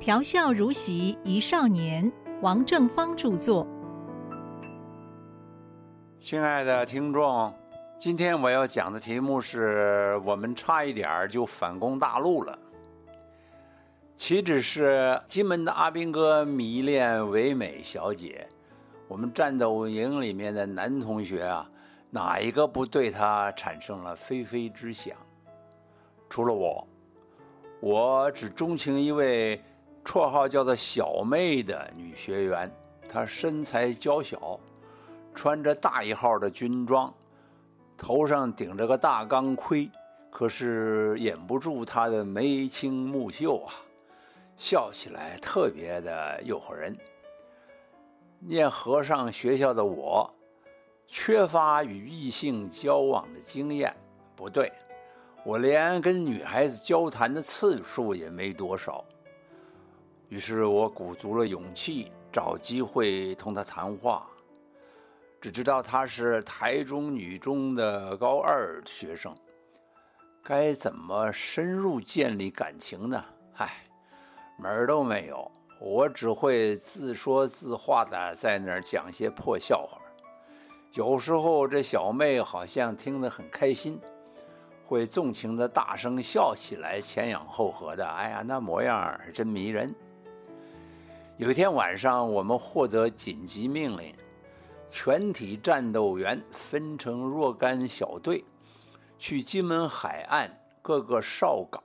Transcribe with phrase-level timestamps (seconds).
[0.00, 2.10] 调笑如席一少年，
[2.40, 3.66] 王正芳著作。
[6.18, 7.52] 亲爱的听众，
[7.98, 12.58] 今天我要讲的题目是我们差一点就反攻大陆了。
[14.16, 18.48] 岂止是金门的阿兵哥迷恋唯美小姐，
[19.06, 21.68] 我们战斗营里面的男同学啊，
[22.08, 25.14] 哪一个不对他产生了非非之想？
[26.30, 26.88] 除了我，
[27.80, 29.62] 我只钟情一位
[30.04, 32.70] 绰号叫做“小妹”的女学员，
[33.08, 34.58] 她身材娇小，
[35.34, 37.12] 穿着大一号的军装，
[37.96, 39.88] 头上顶着个大钢盔，
[40.30, 43.74] 可是掩不住她的眉清目秀啊，
[44.56, 46.96] 笑起来特别的诱惑人。
[48.40, 50.28] 念和尚学校的我，
[51.06, 53.94] 缺乏与异性交往的经验，
[54.34, 54.72] 不对。
[55.44, 59.04] 我连跟女孩子交谈的次数也没多少，
[60.30, 64.26] 于是我鼓足了勇气找机会同她谈话。
[65.40, 69.34] 只知道她是台中女中的高二学生，
[70.40, 73.24] 该怎么深入建立感情呢？
[73.56, 73.84] 唉，
[74.56, 75.50] 门儿都没有。
[75.80, 80.00] 我只会自说自话的在那儿讲些破笑话，
[80.92, 83.98] 有时候这小妹好像听得很开心。
[84.86, 89.94] 会纵情的大声笑起来，前仰后合的，哎呀，那模样真迷人。
[91.40, 94.14] 有一天晚上，我们获得紧急命令，
[94.90, 98.44] 全体战斗员分成若干小队，
[99.18, 101.82] 去金门海岸各个哨岗，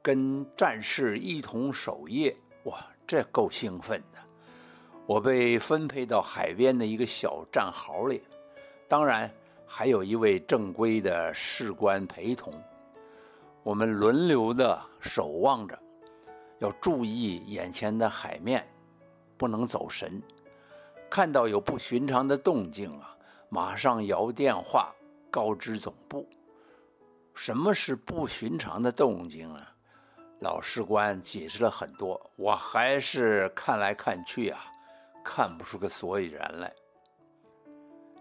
[0.00, 2.32] 跟战士一同守夜。
[2.62, 4.20] 哇，这够兴奋的！
[5.04, 8.22] 我被分配到海边的一个小战壕里，
[8.88, 9.28] 当然。
[9.72, 12.52] 还有一位正规的士官陪同，
[13.62, 15.78] 我们轮流的守望着，
[16.60, 18.66] 要注意眼前的海面，
[19.36, 20.22] 不能走神。
[21.10, 23.16] 看到有不寻常的动静啊，
[23.48, 24.94] 马上摇电话
[25.30, 26.28] 告知总部。
[27.34, 29.74] 什么是不寻常的动静啊？
[30.40, 34.60] 老士官解释了很多，我还是看来看去啊，
[35.24, 36.72] 看不出个所以然来。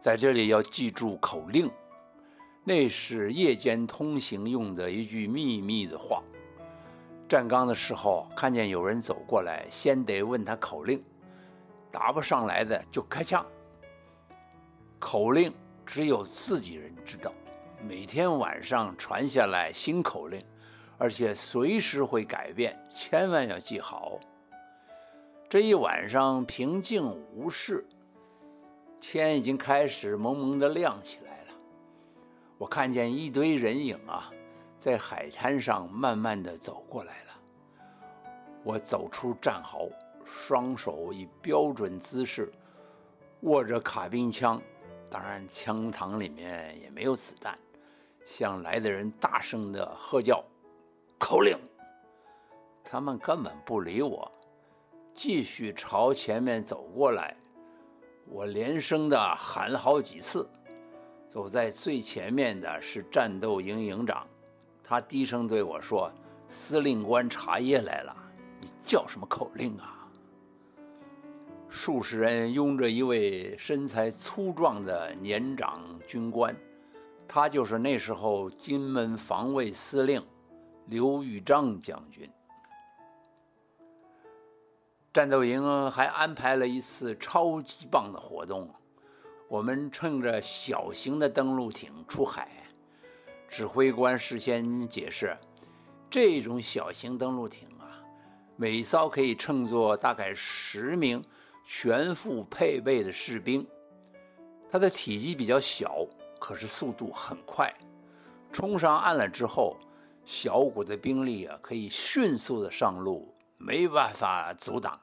[0.00, 1.68] 在这里要记住口令，
[2.62, 6.22] 那是夜间通行用的一句秘密的话。
[7.28, 11.04] 站岗的时候，看见有人走过来，先得问他口令，
[11.92, 13.44] 答不上来的就开枪。
[14.98, 15.52] 口令
[15.84, 17.30] 只有自己人知道，
[17.86, 20.42] 每天晚上传下来新口令，
[20.96, 24.18] 而且随时会改变，千万要记好。
[25.50, 27.86] 这一晚上平静无事。
[29.00, 31.54] 天已经开始蒙蒙的亮起来了，
[32.58, 34.32] 我看见一堆人影啊，
[34.78, 37.28] 在海滩上慢慢的走过来了。
[38.62, 39.88] 我走出战壕，
[40.24, 42.52] 双手以标准姿势
[43.40, 44.62] 握着卡宾枪，
[45.10, 47.58] 当然枪膛里面也没有子弹，
[48.24, 50.44] 向来的人大声的喝叫
[51.18, 51.58] 口令。
[52.84, 54.30] 他们根本不理我，
[55.12, 57.36] 继续朝前面走过来。
[58.26, 60.48] 我连声的喊了好几次，
[61.28, 64.26] 走在最前面的是战斗营营长，
[64.88, 66.10] 他低声对我说
[66.48, 68.16] ：“司令官查夜来了，
[68.58, 70.08] 你叫什么口令啊？”
[71.68, 76.56] 数十人拥着一位身材粗壮的年长军官，
[77.28, 80.26] 他就是那时候金门防卫司令
[80.86, 82.26] 刘玉章将军。
[85.12, 88.74] 战斗营还安排了一次超级棒的活动，
[89.48, 92.48] 我们乘着小型的登陆艇出海。
[93.48, 95.36] 指挥官事先解释，
[96.10, 97.98] 这种小型登陆艇啊，
[98.56, 101.24] 每艘可以乘坐大概十名
[101.64, 103.66] 全副配备的士兵。
[104.70, 106.06] 它的体积比较小，
[106.38, 107.74] 可是速度很快。
[108.52, 109.76] 冲上岸了之后，
[110.24, 113.34] 小股的兵力啊，可以迅速的上路。
[113.60, 115.00] 没办法阻挡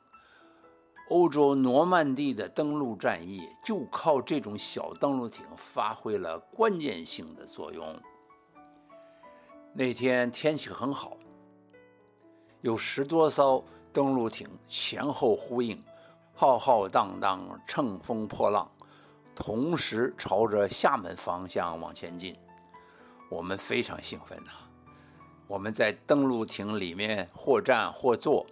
[1.09, 8.01] 欧洲诺曼底的登陆战役，就靠这种小登陆艇发挥了关键性的作用。
[9.77, 11.17] 那天天气很好，
[12.61, 13.61] 有十多艘
[13.91, 15.83] 登陆艇前后呼应，
[16.33, 18.71] 浩浩荡荡，乘风破浪，
[19.35, 22.37] 同时朝着厦门方向往前进。
[23.29, 24.51] 我们非常兴奋呐。
[25.45, 28.47] 我们在登陆艇里面或站或坐，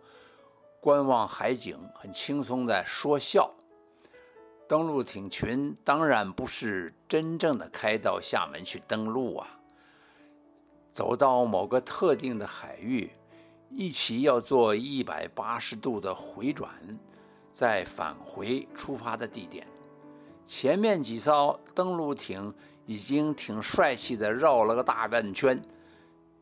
[0.81, 3.49] 观望海景，很轻松的说笑。
[4.67, 9.47] 登陆艇群当然不是真正的开到厦门去登陆啊，
[10.93, 13.09] 走到某个特定的海域，
[13.71, 16.69] 一起要做一百八十度的回转，
[17.51, 19.67] 再返回出发的地点。
[20.45, 22.53] 前面几艘登陆艇
[22.85, 25.59] 已经挺帅气的绕了个大半圈，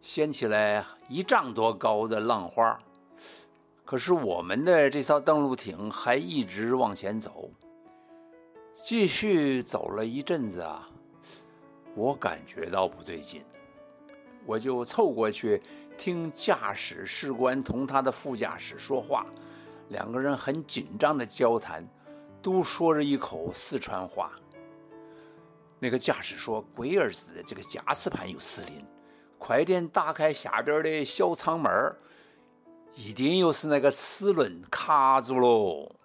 [0.01, 2.77] 掀起来一丈多高的浪花。
[3.86, 7.50] 可是我们的这艘登陆艇还一直往前走，
[8.83, 10.89] 继续走了一阵子啊，
[11.95, 13.44] 我感觉到不对劲，
[14.46, 15.62] 我就凑过去
[15.98, 19.26] 听驾驶士官同他的副驾驶说话，
[19.90, 21.88] 两个人很紧张的交谈。
[22.44, 24.32] 都说着一口四川话。
[25.78, 28.84] 那个驾驶说：“龟儿子的这个驾驶盘有失灵，
[29.38, 31.96] 快点打开下边的小舱门
[32.96, 35.96] 一定又是那个齿轮卡住喽。”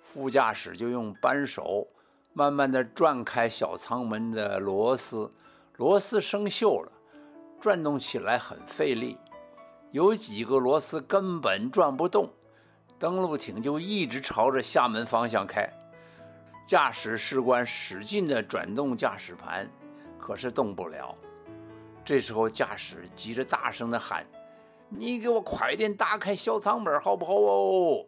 [0.00, 1.86] 副驾驶就用扳手
[2.32, 5.30] 慢慢的转开小舱门的螺丝，
[5.76, 6.90] 螺丝生锈了，
[7.60, 9.18] 转动起来很费力，
[9.90, 12.28] 有几个螺丝根本转不动。
[12.98, 15.68] 登陆艇就一直朝着厦门方向开，
[16.66, 19.68] 驾驶士官使劲地转动驾驶盘，
[20.18, 21.14] 可是动不了。
[22.04, 24.24] 这时候驾驶急着大声地喊
[24.88, 28.06] ：“你给我快点打开小舱门，好不好哦？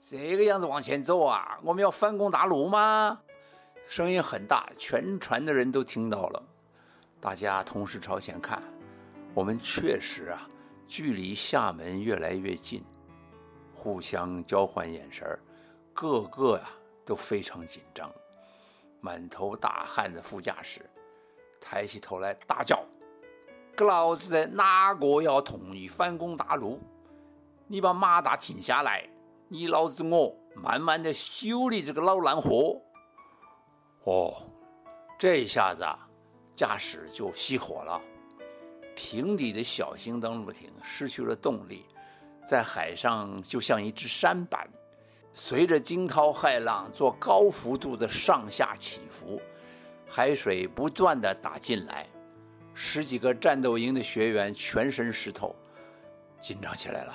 [0.00, 3.18] 这个样子往前走啊，我们要反攻大陆吗？”
[3.86, 6.42] 声音很大，全船的人都听到了。
[7.20, 8.62] 大家同时朝前看，
[9.34, 10.46] 我们确实啊，
[10.86, 12.84] 距离厦门越来越近。
[13.74, 15.26] 互相交换眼神
[15.92, 16.70] 个个呀
[17.04, 18.12] 都非常紧张，
[19.00, 20.88] 满头大汗的副驾驶
[21.60, 22.84] 抬起头来大叫
[23.74, 26.78] ：“给老子的哪个要同意反攻大陆？
[27.66, 29.08] 你把马达停下来，
[29.48, 32.80] 你老子我慢慢的修理这个老烂货。”
[34.04, 34.34] 哦，
[35.18, 36.08] 这一下子啊，
[36.54, 38.00] 驾驶就熄火了，
[38.94, 41.86] 平底的小型登陆艇失去了动力。
[42.44, 44.68] 在海上就像一只舢板，
[45.30, 49.40] 随着惊涛骇浪做高幅度的上下起伏，
[50.08, 52.06] 海水不断的打进来，
[52.74, 55.54] 十几个战斗营的学员全身湿透，
[56.40, 57.14] 紧张起来了。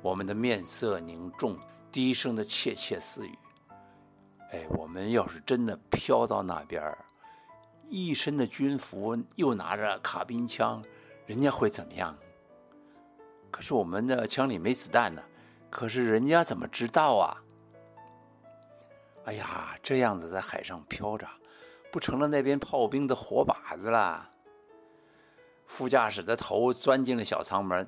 [0.00, 1.58] 我们的面色凝重，
[1.92, 3.38] 低声的窃窃私语
[4.52, 7.04] ：“哎，我们要是真的飘到那边儿，
[7.88, 10.82] 一身的军服，又拿着卡宾枪，
[11.26, 12.16] 人家会怎么样？”
[13.50, 15.22] 可是我们的枪里没子弹呢，
[15.70, 17.42] 可是人家怎么知道啊？
[19.24, 21.26] 哎呀，这样子在海上飘着，
[21.90, 24.28] 不成了那边炮兵的活靶子了。
[25.66, 27.86] 副驾驶的头钻进了小舱门，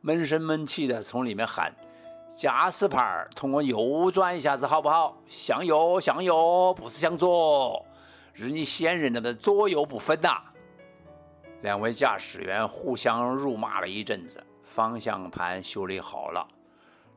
[0.00, 1.74] 闷声闷气的从里面喊
[2.36, 5.16] ：“驾驶盘通过右转一下子好不好？
[5.26, 7.84] 向右，向右，不是向左，
[8.32, 10.42] 日你先人的左右不分呐！”
[11.62, 14.42] 两位驾驶员互相辱骂了一阵子。
[14.64, 16.48] 方向盘修理好了，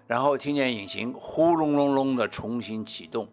[0.07, 3.29] 然后听见引擎呼隆隆隆的重新启动，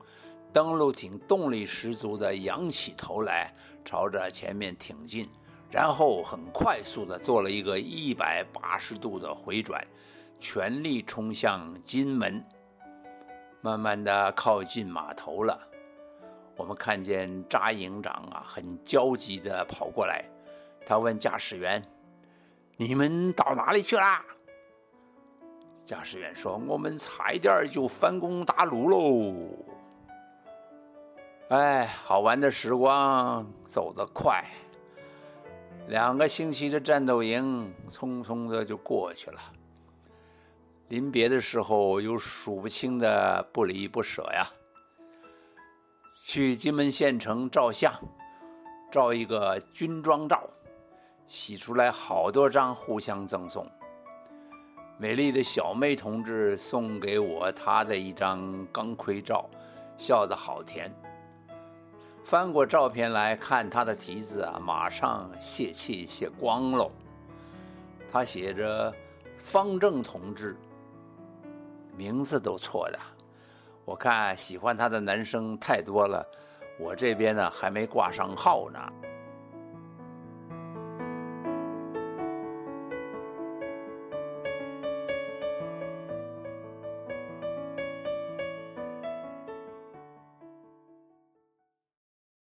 [0.52, 3.52] 登陆艇动力十足的仰起头来，
[3.84, 5.28] 朝着前面挺进，
[5.70, 9.84] 然后很快速的做了一个一百八十度的回转，
[10.38, 12.44] 全力冲向金门，
[13.60, 15.58] 慢慢的靠近码头了。
[16.62, 20.24] 我们看见扎营长啊，很焦急的跑过来，
[20.86, 21.82] 他问驾驶员。
[22.76, 24.24] 你们到哪里去啦？
[25.84, 29.34] 驾驶员说：“我们差一点就反攻大陆喽。”
[31.50, 34.44] 哎，好玩的时光走得快，
[35.88, 39.40] 两个星期的战斗营匆匆的就过去了。
[40.90, 44.48] 临别的时候，有数不清的不离不舍呀。
[46.24, 47.92] 去金门县城照相，
[48.90, 50.48] 照一个军装照。
[51.26, 53.66] 洗出来好多张，互相赠送。
[54.98, 59.48] 美丽的小妹同志送给我她的一张钢盔照，
[59.98, 60.94] 笑得好甜。
[62.24, 66.90] 翻过照片来看，她的题字啊，马上泄气泄光喽。
[68.12, 68.94] 他写着
[69.40, 70.54] “方正同志”，
[71.96, 72.98] 名字都错的。
[73.84, 76.24] 我看喜欢他的男生太多了，
[76.78, 78.78] 我这边呢还没挂上号呢。